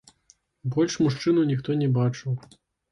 [0.75, 2.31] Больш мужчыну ніхто не бачыў.